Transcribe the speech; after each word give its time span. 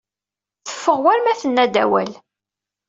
Teffeɣ 0.67 0.97
war 1.03 1.19
ma 1.21 1.33
tenna-d 1.41 1.75
awal. 1.83 2.11